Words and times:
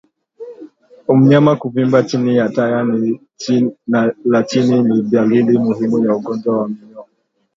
Mnyama 1.17 1.53
kuvimba 1.55 2.03
chini 2.03 2.35
ya 2.37 2.49
taya 2.49 2.83
la 4.25 4.43
chini 4.43 4.83
ni 4.83 5.01
dalili 5.01 5.57
muhimu 5.57 6.05
ya 6.05 6.15
ugonjwa 6.15 6.53
wa 6.57 6.67
minyoo 6.67 7.05